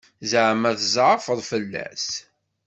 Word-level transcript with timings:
Ẓeɛma 0.31 0.71
tzeɛfeḍ 0.79 1.39
fell-as? 1.49 2.07